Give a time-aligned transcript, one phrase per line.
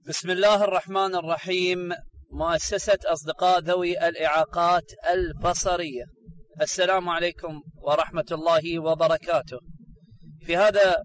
[0.09, 1.93] بسم الله الرحمن الرحيم.
[2.33, 6.05] مؤسسة أصدقاء ذوي الإعاقات البصرية.
[6.61, 9.59] السلام عليكم ورحمة الله وبركاته.
[10.41, 11.03] في هذا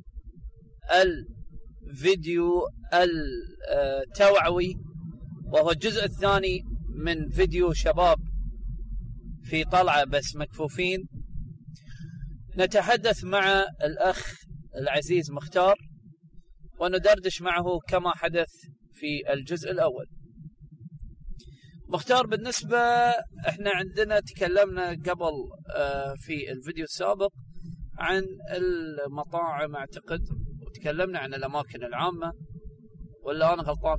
[1.91, 4.75] الفيديو التوعوي
[5.45, 6.63] وهو الجزء الثاني
[6.95, 8.17] من فيديو شباب
[9.43, 11.07] في طلعة بس مكفوفين
[12.57, 14.35] نتحدث مع الأخ
[14.75, 15.75] العزيز مختار
[16.79, 18.49] وندردش معه كما حدث
[18.93, 20.05] في الجزء الأول.
[21.87, 22.77] مختار بالنسبة
[23.47, 27.31] إحنا عندنا تكلمنا قبل آه، في الفيديو السابق
[27.97, 30.21] عن المطاعم أعتقد
[30.67, 32.33] وتكلمنا عن الأماكن العامة
[33.21, 33.97] ولا أنا غلطان؟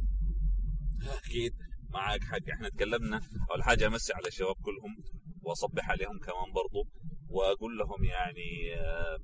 [1.25, 1.53] أكيد.
[1.91, 2.51] معك حق.
[2.53, 3.20] إحنا تكلمنا
[3.51, 4.97] أول حاجة أمسي على الشباب كلهم
[5.42, 6.89] وأصبح عليهم كمان برضو
[7.29, 9.19] وأقول لهم يعني آه،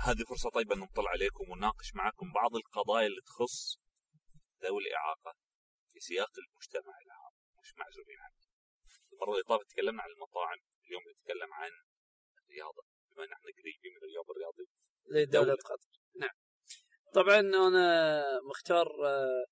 [0.00, 3.76] هذه فرصة طيبة ان نطلع عليكم ونناقش معكم بعض القضايا اللي تخص
[4.64, 5.32] ذوي الإعاقة
[5.92, 7.25] في سياق المجتمع العام.
[7.78, 8.36] معزولين عنه.
[9.12, 11.70] المرة اللي طافت تكلمنا عن المطاعم اليوم نتكلم عن
[12.44, 12.82] الرياضة
[13.14, 14.64] بما إن إحنا قريبين من الرياض الرياضي.
[15.06, 15.56] لدولة دولة.
[15.64, 16.36] قطر نعم.
[17.14, 19.44] طبعا أنا مختار آه،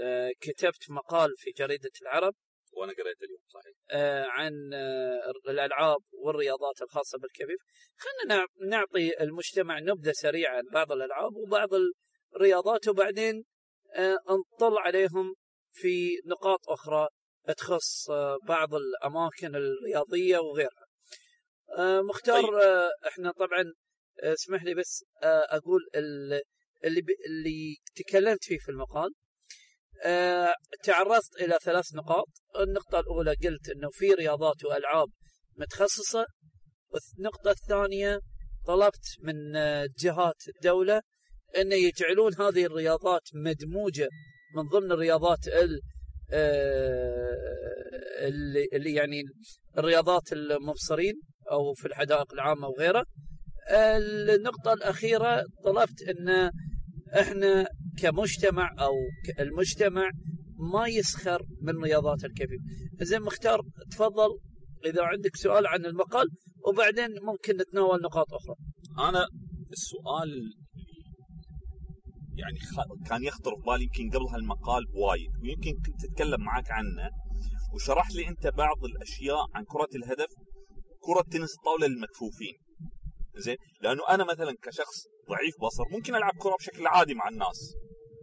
[0.00, 2.34] آه، كتبت مقال في جريدة العرب.
[2.76, 3.74] وأنا قريت اليوم صحيح.
[3.90, 7.60] آه، عن آه، الألعاب والرياضات الخاصة بالكفيف
[7.96, 11.68] خلينا نع- نعطي المجتمع نبذة سريعة عن بعض الألعاب وبعض
[12.36, 13.44] الرياضات وبعدين
[13.96, 14.16] آه،
[14.56, 15.34] نطل عليهم
[15.72, 17.08] في نقاط أخرى
[17.52, 20.86] تخص آه، بعض الأماكن الرياضية وغيرها.
[21.78, 22.54] آه، مختار طيب.
[22.54, 23.64] آه، إحنا طبعا
[24.20, 26.42] اسمح لي بس أقول ال-
[26.84, 29.10] اللي اللي تكلمت فيه في المقال.
[30.84, 32.26] تعرضت إلى ثلاث نقاط.
[32.60, 35.08] النقطة الأولى قلت أنه في رياضات وألعاب
[35.56, 36.26] متخصصة.
[36.90, 38.20] والنقطة الثانية
[38.66, 39.34] طلبت من
[39.98, 41.02] جهات الدولة
[41.56, 44.08] أن يجعلون هذه الرياضات مدموجة
[44.56, 45.80] من ضمن الرياضات ال
[48.22, 49.22] اللي اللي يعني
[49.78, 51.14] الرياضات المبصرين
[51.50, 53.04] أو في الحدائق العامة وغيرها
[53.70, 56.50] النقطة الأخيرة طلبت أن
[57.20, 57.66] إحنا
[57.98, 58.92] كمجتمع أو
[59.40, 60.10] المجتمع
[60.72, 62.60] ما يسخر من رياضات الكفيف
[63.00, 63.60] زين مختار
[63.90, 64.28] تفضل
[64.86, 66.26] إذا عندك سؤال عن المقال
[66.66, 68.54] وبعدين ممكن نتناول نقاط أخرى.
[69.08, 69.26] أنا
[69.72, 70.54] السؤال
[72.36, 72.58] يعني.
[73.08, 75.30] كان يخطر في بالي يمكن قبل هالمقال بوايد.
[75.42, 77.10] ويمكن كنت أتكلم معك عنه
[77.74, 80.30] وشرحت لي أنت بعض الأشياء عن كرة الهدف
[81.00, 82.54] كرة تنس الطاولة للمكفوفين.
[83.36, 87.74] زين؟ لأنه أنا مثلا كشخص ضعيف بصر ممكن ألعب كرة بشكل عادي مع الناس.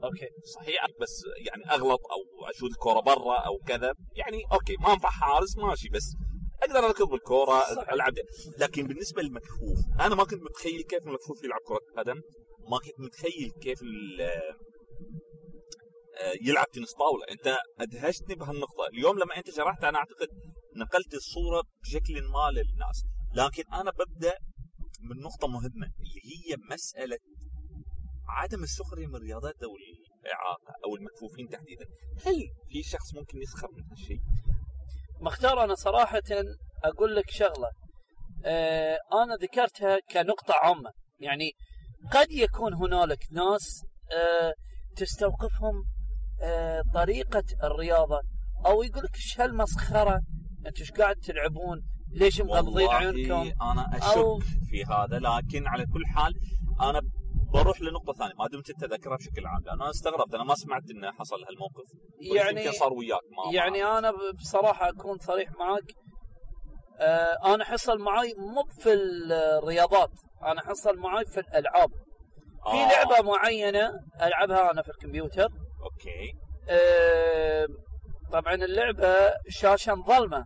[0.04, 0.28] okay.
[0.56, 3.94] صحيح بس يعني أغلط أو أشوت الكرة برا أو كذا.
[4.16, 6.16] يعني okay ما أنفع حارس ماشي بس
[6.64, 7.62] أقدر أركض بالكوره.
[7.94, 8.14] ألعب.
[8.60, 12.22] لكن بالنسبة للمكفوف أنا ما كنت متخيل كيف المكفوف يلعب كرة قدم.
[12.70, 13.80] ما كنت متخيل كيف
[16.22, 17.26] آه، يلعب تنس طاولة.
[17.32, 18.88] انت أدهشتني بهالنقطة.
[18.94, 20.28] اليوم لما انت شرحت أنا أعتقد
[20.76, 23.04] نقلت الصورة بشكل ما للناس.
[23.34, 24.34] لكن أنا ببدأ
[25.02, 27.18] من نقطة مهمة اللي هي مسألة
[28.28, 29.80] عدم السخريه من رياضات ذوي
[30.26, 31.86] الإعاقة أو المكفوفين تحديدا.
[32.26, 32.36] هل
[32.70, 34.20] في شخص ممكن يسخر من هالشيء؟
[35.22, 36.22] مختار أنا صراحة
[36.84, 37.72] أقول لك شغلة.
[38.46, 40.92] آه أنا ذكرتها كنقطة عامة.
[41.20, 41.52] يعني
[42.12, 44.54] قد يكون هنالك ناس آه
[44.96, 45.84] تستوقفهم
[46.44, 48.20] آه طريقة الرياضة
[48.66, 50.22] أو يقول لك إيش هالمسخرة؟
[50.68, 51.82] أنتوا إيش قاعد تلعبون؟
[52.12, 56.34] ليش مغضين والله عيونكم أنا أشك أو- في هذا لكن على كل حال
[56.82, 57.02] أنا
[57.54, 60.84] بروح لنقطة ثانية ما دمت انت ذكرها بشكل عام لأنه أنا استغربت أنا ما سمعت
[60.92, 61.84] انه حصل هالموقف.
[62.36, 65.94] يعني صار وياك ما يعني ما- أنا بصراحة أكون صريح معك
[67.00, 70.12] آه أنا حصل معي مو في الرياضات.
[70.46, 71.90] أنا حصل معي في الألعاب.
[72.64, 73.90] في آه، لعبة معينة
[74.22, 75.50] ألعبها أنا في الكمبيوتر.
[75.84, 76.34] أوكي.
[76.70, 77.68] آه
[78.32, 80.46] طبعا اللعبة شاشة مظلمة.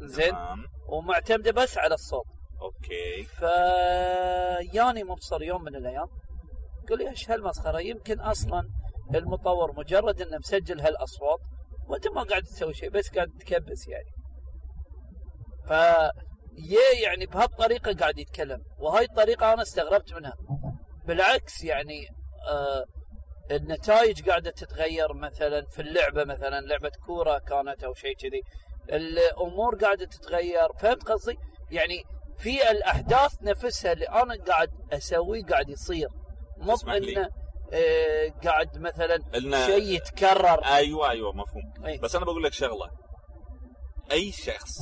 [0.00, 2.24] زين؟ تمام ومعتمدة بس على الصوت.
[2.62, 3.24] أوكي.
[3.24, 6.06] فياني مبصر يوم من الأيام.
[6.88, 8.68] قال لي إيش هالمسخرة؟ يمكن أصلا
[9.14, 11.40] المطور مجرد إنه مسجل هالأصوات
[11.88, 14.10] وأنت ما قاعد تسوي شيء بس قاعد تكبس يعني.
[15.68, 15.72] ف
[16.56, 20.36] يه يعني بهالطريقة قاعد يتكلم وهاي الطريقة أنا استغربت منها
[21.06, 22.08] بالعكس يعني
[22.50, 22.84] آه
[23.50, 28.42] النتائج قاعدة تتغير مثلا في اللعبة مثلا لعبة كورة كانت أو شيء كذي
[28.92, 31.38] الأمور قاعدة تتغير فهمت قصدي؟
[31.70, 32.04] يعني
[32.38, 36.08] في الاحداث نفسها اللي أنا قاعد أسويه قاعد يصير
[36.56, 36.76] مو.
[36.88, 37.30] إنه
[37.72, 39.18] آه قاعد مثلا
[39.66, 41.98] شيء يتكرر أيوه أيوه مفهوم أي.
[41.98, 42.90] بس أنا بقول لك شغلة
[44.12, 44.78] أي شخص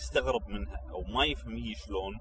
[0.00, 2.18] يستغرب منها أو ما يفهم هي شلون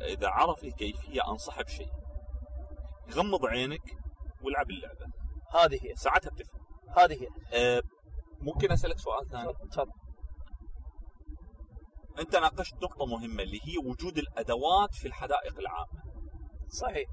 [0.00, 1.90] إذا عرف الكيفية أنصحه بشيء.
[3.10, 3.82] غمض عينك
[4.42, 5.06] والعب اللعبة.
[5.54, 5.96] هذه هي.
[5.96, 6.60] ساعتها بتفهم.
[6.96, 7.28] هذه هي.
[7.54, 7.82] أه
[8.40, 9.92] ممكن أسألك سؤال ثاني؟ تفضل
[12.18, 16.02] أنت ناقشت نقطة مهمة اللي هي وجود الأدوات في الحدائق العامة.
[16.68, 17.08] صحيح.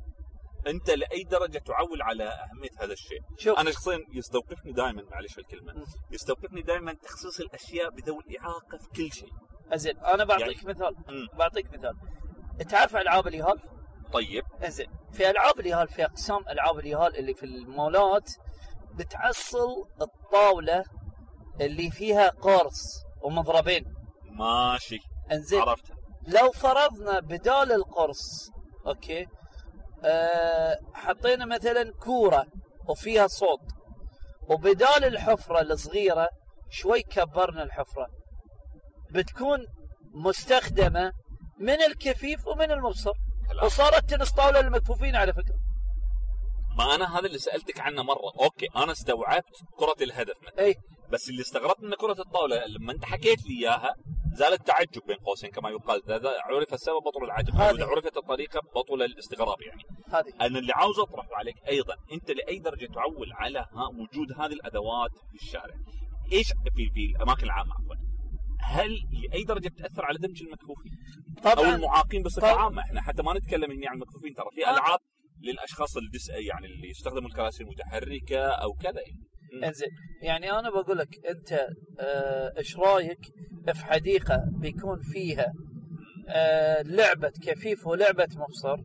[0.68, 3.20] أنت لأي درجة تعول على أهمية هذا الشيء.
[3.38, 3.60] شوف.
[3.60, 5.74] أنا شخصيا يستوقفني دائما معلش الكلمة.
[5.74, 5.84] م.
[6.12, 9.30] يستوقفني دائما تخصيص الأشياء بذوي الاعاقه في كل شيء.
[9.74, 10.94] زين أنا بعطيك يعني- مثال.
[11.08, 11.38] م.
[11.38, 11.94] بعطيك مثال.
[12.70, 13.60] تعرف ألعاب اليهال؟
[14.14, 14.44] طيب.
[14.66, 18.30] زين في ألعاب اليهال في أقسام ألعاب اليهال اللي في المولات
[18.96, 19.68] بتحصل
[20.02, 20.84] الطاولة
[21.62, 23.86] اللي فيها قرص ومضربين.
[24.40, 25.00] ماشي.
[25.32, 25.62] أنزين.
[25.62, 25.96] عرفتها
[26.28, 28.50] لو فرضنا بدال القرص
[28.88, 29.28] أوكي
[30.94, 32.46] حطينا مثلا كورة
[32.90, 33.60] وفيها صوت.
[34.50, 36.30] وبدال الحفرة الصغيرة
[36.70, 38.08] شوي كبرنا الحفرة.
[39.12, 39.60] بتكون
[40.14, 41.12] مستخدمة
[41.60, 43.14] من الكفيف ومن المبصر.
[43.64, 45.56] وصارت تنس طاوله للمكفوفين على فكرة.
[46.78, 48.32] ما أنا هذا اللي سألتك عنه مرة.
[48.44, 50.66] أوكي أنا استوعبت كرة الهدف مثلا.
[50.66, 50.76] اي
[51.10, 53.96] بس اللي استغربت من كرة الطاولة لما أنت حكيت لي إياها
[54.34, 56.12] زال التعجب بين قوسين كما يقال.
[56.12, 57.56] إذا عرف السبب بطل العجب.
[57.56, 57.74] هذه.
[57.74, 59.82] وإذا عرفت الطريقة بطل الاستغراب يعني.
[60.12, 60.46] هذه.
[60.46, 65.12] أنا اللي عاوز اطرحه عليك أيضا أنت لأي درجة تعول على ها وجود هذه الأدوات
[65.32, 65.76] في الشارع؟
[66.32, 67.96] إيش في في الأماكن العامة عفوا؟
[68.60, 68.92] هل
[69.24, 70.92] لأي درجة بتاثر على دمج المكفوفين؟
[71.46, 72.64] أو طبعا المعاقين بصفة طبعاً.
[72.64, 72.82] عامة.
[72.82, 74.46] إحنا حتى ما نتكلم هنا عن المكفوفين ترى.
[74.52, 74.70] في آه.
[74.74, 75.00] ألعاب
[75.42, 79.68] للأشخاص الدس يعني اللي يستخدموا الكراسي المتحركة أو كذا يعني.
[79.68, 79.90] إنزين.
[80.24, 81.68] يعني أنا بقول لك أنت
[82.00, 83.20] آه، إيش رأيك
[83.72, 85.54] في حديقة بيكون فيها
[86.30, 88.78] آه، لعبة كفيف ولعبة مبصر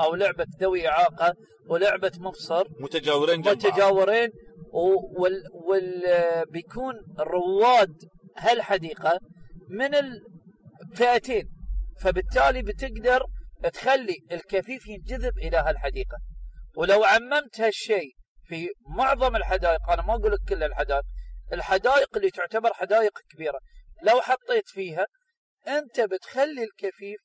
[0.00, 1.34] أو لعبة ذوي إعاقة
[1.68, 3.56] ولعبة مبصر متجاورين جنب.
[3.56, 4.30] متجاورين
[5.18, 7.94] وال, وال آه، بيكون رواد
[8.38, 9.20] هالحديقة
[9.68, 11.48] من الفئتين
[12.00, 13.22] فبالتالي بتقدر
[13.72, 16.16] تخلي الكفيف ينجذب إلى هالحديقة
[16.76, 18.14] ولو عممت هالشيء
[18.44, 21.04] في معظم الحدائق أنا ما أقول لك كل الحدائق
[21.52, 23.58] الحدائق اللي تعتبر حدائق كبيرة
[24.04, 25.06] لو حطيت فيها
[25.68, 27.20] أنت بتخلي الكفيف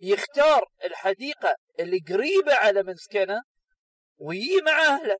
[0.00, 3.42] يختار الحديقة اللي قريبة على مسكنه
[4.18, 5.16] ويجي مع أهله.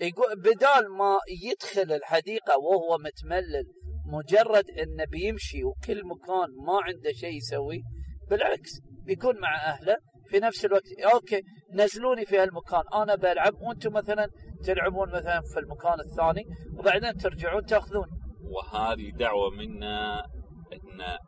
[0.00, 3.64] يقول بدال ما يدخل الحديقة وهو متملل
[4.12, 7.82] مجرد إنه بيمشي وكل مكان ما عنده شيء يسوي
[8.30, 8.70] بالعكس
[9.04, 9.96] بيكون مع أهله.
[10.30, 10.84] في نفس الوقت
[11.14, 11.42] أوكي
[11.72, 14.28] نزلوني في هالمكان أنا بلعب وأنتم مثلا
[14.64, 16.44] تلعبون مثلا في المكان الثاني
[16.78, 18.06] وبعدين ترجعون تأخذون.
[18.42, 20.24] وهذه دعوة منا
[20.72, 21.18] إن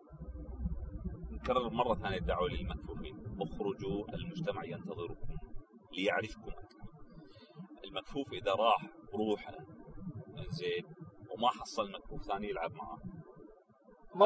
[1.30, 3.16] نكرر مرة ثانية الدعوة للمكفوفين.
[3.40, 5.36] اخرجوا المجتمع ينتظركم
[5.92, 6.52] ليعرفكم
[7.84, 8.76] المكفوف إذا راح
[9.14, 9.52] روحه
[10.50, 10.84] زين
[11.30, 12.98] وما حصل مكفوف ثاني يلعب معاه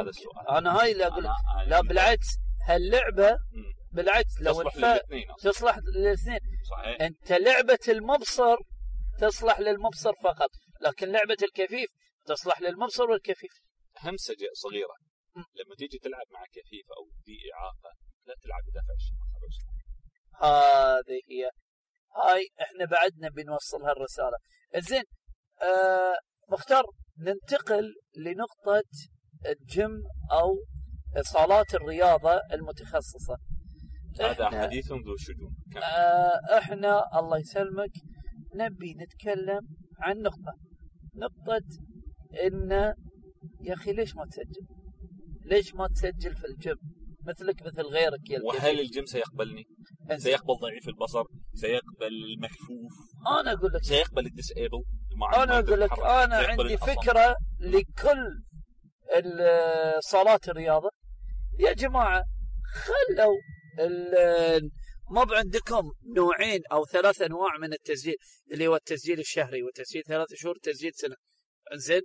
[0.03, 0.11] هذا.
[0.11, 0.49] السؤال.
[0.49, 2.27] أنا هاي اللي أقول أنا- أنا- لا بالعكس.
[2.69, 3.65] هاللعبة مم.
[3.93, 4.85] بالعكس لو تصلح الف...
[4.85, 5.25] للاثنين.
[5.43, 6.41] تصلح للاثنين.
[6.71, 7.01] صحيح.
[7.01, 8.57] أنت لعبة المبصر
[9.19, 11.89] تصلح للمبصر فقط لكن لعبة الكفيف
[12.27, 13.53] تصلح للمبصر والكفيف.
[13.99, 14.97] همسة صغيرة.
[15.37, 15.45] مم.
[15.55, 19.25] لما تيجي تلعب مع كفيف أو ذي إعاقة لا تلعب بدافع الشمال
[20.43, 21.51] هذه هي.
[22.17, 24.37] هاي إحنا بعدنا بنوصل هالرسالة.
[24.77, 25.05] زين
[25.63, 26.85] آه مختار
[27.19, 28.83] ننتقل لنقطة
[29.47, 30.03] الجيم
[30.33, 30.65] أو
[31.21, 33.37] صالات الرياضة المتخصصة.
[34.21, 35.57] هذا حديث ذو شجون.
[35.77, 37.93] آه إحنا الله يسلمك
[38.55, 40.55] نبي نتكلم عن نقطة.
[41.15, 41.63] نقطة
[42.47, 42.71] إن
[43.61, 44.67] يا أخي ليش ما تسجل؟
[45.45, 46.77] ليش ما تسجل في الجيم؟
[47.27, 48.81] مثلك مثل غيرك يا وهل.
[48.81, 49.65] الجيم سيقبلني؟
[50.17, 51.25] سيقبل ضعيف البصر؟
[51.55, 52.93] سيقبل المكفوف؟
[53.41, 54.83] أنا أقول لك سيقبل الديسيبل؟
[55.43, 58.43] أنا أقول لك أنا عندي فكرة لكل
[59.17, 60.91] ال- صالات الرياضة
[61.59, 62.25] يا جماعة
[62.85, 63.37] خلوا
[65.11, 68.15] ما عندكم نوعين أو ثلاث أنواع من التسجيل
[68.53, 71.17] اللي هو التسجيل الشهري وتسجيل ثلاث شهور تسجيل سنة
[71.75, 72.01] زين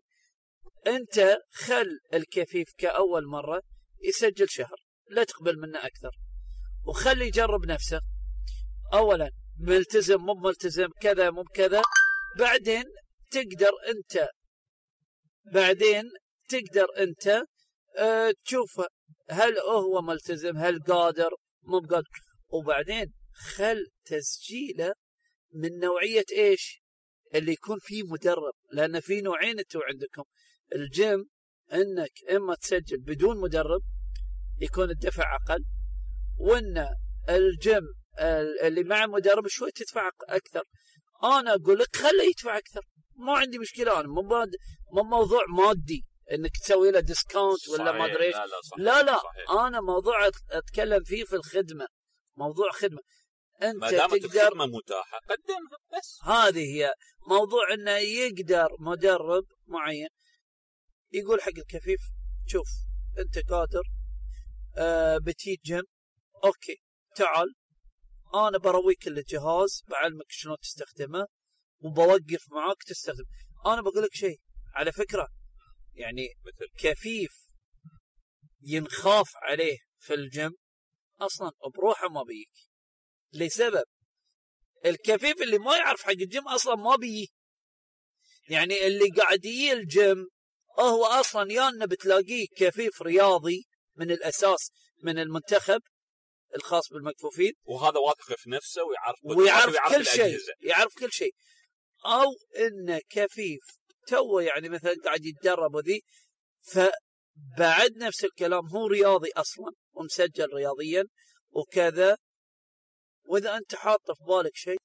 [0.87, 3.61] أنت خل الكفيف كأول مرة
[4.03, 4.75] يسجل شهر
[5.09, 6.11] لا تقبل منه أكثر.
[6.85, 8.01] وخلي يجرب نفسه.
[8.93, 11.81] اولا ملتزم مو ملتزم كذا مو كذا.
[12.37, 12.83] بعدين
[13.31, 14.29] تقدر أنت
[15.53, 16.03] بعدين
[16.49, 17.43] تقدر أنت
[17.97, 18.81] آه تشوف
[19.29, 21.29] هل هو ملتزم هل قادر
[21.63, 22.19] مو بقادر.
[22.49, 23.13] وبعدين
[23.55, 24.93] خل تسجيله
[25.53, 26.81] من نوعية إيش؟
[27.35, 30.23] اللي يكون فيه مدرب لأن في نوعين أنتم عندكم.
[30.75, 31.25] الجيم
[31.73, 33.81] إنك إما تسجل بدون مدرب
[34.61, 35.65] يكون الدفع أقل
[36.37, 36.87] وإن
[37.29, 37.83] الجيم
[38.19, 40.63] ال- اللي مع مدرب شوي تدفع أكثر.
[41.23, 42.81] أنا أقول لك خليه يدفع أكثر.
[43.15, 44.21] ما عندي مشكلة أنا مو
[44.93, 48.05] مو موضوع مادي إنك تسوي له discount ولا ما.
[48.05, 48.35] أدري إيش.
[48.35, 48.79] لا لا صحيح.
[48.85, 49.51] لا لا صحيح.
[49.65, 51.87] أنا موضوع أتكلم فيه في الخدمة.
[52.37, 53.01] موضوع خدمة.
[53.61, 56.19] أنت ما دامت تقدر الخدمة متاحة قدمها بس.
[56.23, 56.93] هذه هي.
[57.29, 60.07] موضوع إنه يقدر مدرب معين
[61.11, 62.01] يقول حق الكفيف
[62.47, 62.67] شوف
[63.19, 63.83] أنت قادر
[64.77, 65.83] آه بتيجي جيم.
[66.45, 66.81] okay
[67.15, 67.55] تعال
[68.35, 71.27] أنا برويك الجهاز بعلمك شلون تستخدمه
[71.79, 73.25] وبوقف معاك تستخدم.
[73.65, 74.39] أنا بقول لك شيء
[74.73, 75.27] على فكرة
[75.93, 76.27] يعني
[76.77, 77.31] كفيف
[78.61, 80.51] ينخاف عليه في الجيم
[81.21, 82.69] أصلا بروحه ما بيجي.
[83.33, 83.83] لسبب
[84.85, 87.33] الكفيف اللي ما يعرف حق الجيم أصلا ما بيجي.
[88.49, 90.27] يعني اللي قاعد يجي الجيم
[90.81, 94.71] هو أصلا يا إنه بتلاقيه كفيف رياضي من الأساس
[95.03, 95.81] من المنتخب
[96.55, 97.53] الخاص بالمكفوفين.
[97.63, 100.39] وهذا واثق في نفسه ويعرف ويعرف ويعرف كل شيء.
[100.59, 101.33] يعرف كل شيء.
[102.05, 102.31] أو
[102.65, 103.61] إنه كفيف
[104.07, 106.01] تو يعني مثلا قاعد يتدرب وذي
[106.61, 111.05] فبعد نفس الكلام هو رياضي أصلا ومسجل رياضيا
[111.51, 112.17] وكذا.
[113.25, 114.79] وإذا أنت حاط في بالك شيء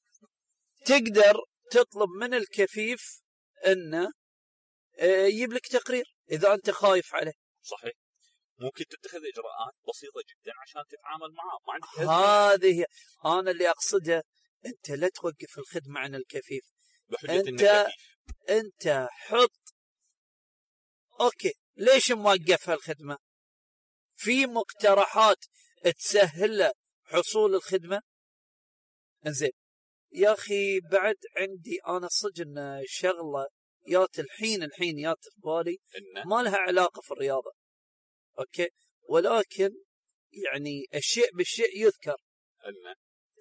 [0.85, 1.37] تقدر
[1.71, 3.21] تطلب من الكفيف
[3.67, 4.13] إنه
[5.03, 7.33] يجيب لك تقرير إذا أنت خايف عليه.
[7.63, 7.93] صحيح.
[8.59, 12.11] ممكن تتخذ إجراءات بسيطة جدا عشان تتعامل معاه ما عندك.
[12.11, 12.87] هذه هي.
[13.25, 14.25] أنا اللي أقصده
[14.67, 16.65] أنت لا توقف الخدمة عن الكفيف.
[17.25, 17.95] انه كفيف.
[18.49, 19.75] أنت حط.
[21.21, 21.55] okay.
[21.77, 23.19] ليش موقف هالخدمة؟
[24.15, 25.45] في مقترحات
[25.99, 26.73] تسهل له
[27.05, 28.03] حصول الخدمة؟
[29.27, 29.51] إنزين.
[30.13, 32.45] يا أخي بعد عندي أنا صدق
[32.85, 33.49] شغلة
[33.87, 35.79] يات الحين الحين يات في بالي
[36.27, 37.53] ما لها علاقة في الرياضة.
[38.39, 38.69] okay؟
[39.09, 39.71] ولكن
[40.33, 42.17] يعني الشيء بالشيء يذكر.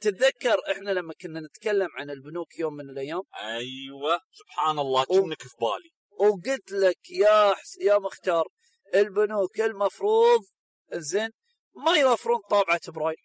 [0.02, 4.20] تتذكر إحنا لما كنا نتكلم عن البنوك يوم من الأيام؟ أيوه.
[4.32, 5.92] سبحان الله كأنك في بالي.
[6.12, 8.48] وقلت لك يا حس يا مختار
[8.96, 10.40] البنوك المفروض
[10.94, 11.30] زين
[11.76, 13.18] ما يوفرون طابعة برايل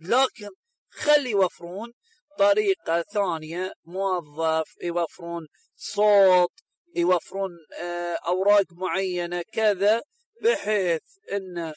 [0.00, 0.48] لكن
[0.88, 1.92] خلي يوفرون
[2.38, 6.52] طريقة ثانية موظف يوفرون صوت
[6.96, 10.02] يوفرون آه، أوراق معينة كذا
[10.42, 11.02] بحيث
[11.32, 11.72] أن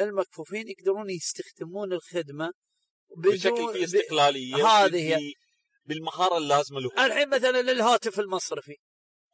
[0.00, 2.52] المكفوفين يقدرون يستخدمون الخدمة
[3.16, 5.32] بشكل بدون فيه استقلالية هذه
[5.84, 7.06] بالمهارة اللازمة له.
[7.06, 8.76] الحين مثلا الهاتف المصرفي.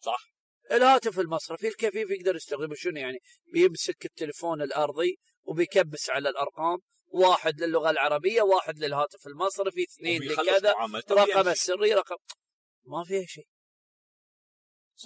[0.01, 0.31] صح.
[0.73, 3.19] الهاتف المصرفي الكفيف يقدر يستخدمه شنو يعني؟
[3.53, 6.79] بيمسك التليفون الأرضي وبيكبس على الأرقام
[7.11, 11.49] واحد للغة العربية واحد للهاتف المصرفي اثنين لكذا رقم.
[11.49, 12.17] السري رقم
[12.85, 13.47] ما فيها شيء.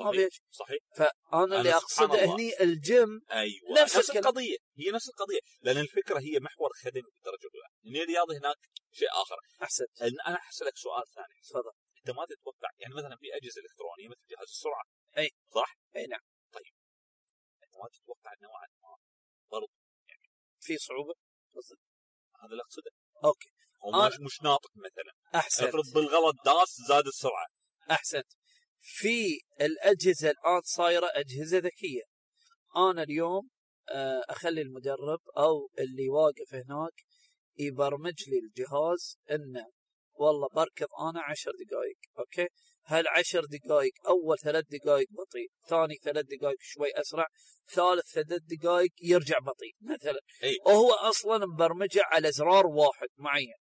[0.01, 0.43] ما فيها صحيح شيء.
[0.51, 0.79] صحيح.
[0.97, 2.25] فأنا اللي أقصده.
[2.25, 3.83] هني الجيم أيوه.
[3.83, 4.11] نفس نفس.
[4.11, 4.57] القضية.
[4.79, 5.39] هي نفس القضية.
[5.61, 7.69] لأن الفكرة هي محور خدمي بالدرجه الأولى.
[7.85, 8.57] هني الرياضي هناك
[8.93, 9.37] شيء آخر.
[9.63, 11.41] احسن أنا اسالك سؤال ثاني.
[11.43, 11.73] تفضل.
[11.99, 14.85] أنت ما تتوقع يعني مثلا في أجهزة إلكترونية مثل جهاز السرعة.
[15.19, 15.31] أي.
[15.55, 16.21] صح؟ أي نعم.
[17.65, 18.97] أنت ما تتوقع نوعا ما
[20.61, 21.15] في صعوبة؟
[22.45, 22.91] هذا اللي أقصده.
[23.25, 23.49] okay.
[23.85, 24.09] هو.
[24.09, 25.13] مش, مش ناطق مثلا.
[25.35, 27.47] احسن افرض بالغلط داس زاد السرعة.
[27.91, 28.27] أحسنت.
[28.81, 32.03] في الأجهزة الآن صايرة أجهزة ذكية.
[32.77, 33.49] أنا اليوم
[33.89, 36.93] آه، أخلي المدرب أو اللي واقف هناك
[37.59, 39.67] يبرمج لي الجهاز إنه
[40.15, 42.49] والله بركض أنا عشر دقائق okay؟
[42.87, 47.27] هالعشر دقائق أول ثلاث دقائق بطيء ثاني ثلاث دقائق شوي أسرع
[47.73, 50.21] ثالث ثلاث دقائق يرجع بطيء مثلا.
[50.43, 50.57] أي.
[50.67, 53.55] وهو أصلا مبرمجة على زرار واحد معين.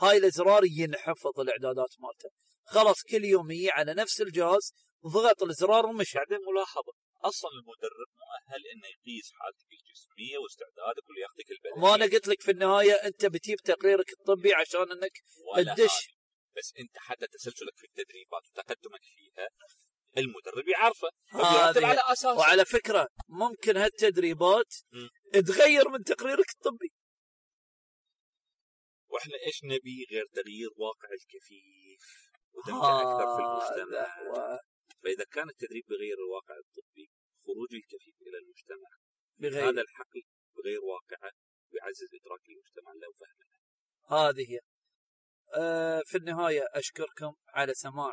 [0.00, 2.30] هاي الأزرار ينحفظ الإعدادات مالته.
[2.64, 4.72] خلاص كل يوم يجي على نفس الجهاز
[5.06, 6.92] ضغط الزرار ومشى بعدين ملاحظة.
[7.24, 11.82] أصلا المدرب مؤهل إنه يقيس حالتك الجسمية واستعدادك ولياقتك البدنية.
[11.82, 15.12] ما أنا قلت لك في النهاية أنت بتجيب تقريرك الطبي عشان إنك
[15.56, 15.86] هذا.
[16.56, 19.48] بس انت حتى تسلسلك في التدريبات وتقدمك فيها
[20.18, 21.08] المدرب يعرفه.
[21.30, 22.38] هذه على أساسه.
[22.38, 24.74] وعلى فكرة ممكن هالتدريبات.
[25.32, 26.92] تغير من تقريرك الطبي.
[29.08, 34.58] وإحنا إيش نبي غير تغيير واقع الكفيف ودمجه أكثر في المجتمع؟ هو.
[35.02, 37.10] فإذا كان التدريب بغير الواقع الطبي
[37.44, 38.88] خروج الكفيف إلى المجتمع.
[39.38, 39.68] بغير.
[39.70, 40.22] هذا الحقل
[40.56, 41.32] بغير واقعه
[41.72, 43.46] ويعزز إدراك المجتمع له وفهمه.
[44.08, 44.60] هذه هي.
[46.06, 48.12] في النهاية أشكركم على سماع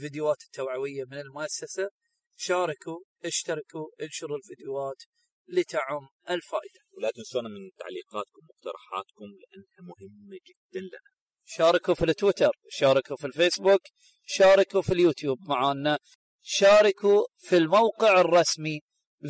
[0.00, 1.90] فيديوهات التوعوية من المؤسسة.
[2.38, 5.02] شاركوا اشتركوا انشروا الفيديوهات
[5.48, 6.80] لتعم الفائدة.
[6.92, 11.16] ولا تنسونا من تعليقاتكم واقتراحاتكم لأنها مهمة جدا لنا.
[11.48, 13.80] شاركوا في التويتر شاركوا في الفيسبوك
[14.24, 15.98] شاركوا في اليوتيوب معنا
[16.42, 18.80] شاركوا في الموقع الرسمي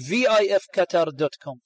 [0.08, 1.58] vifqatar.com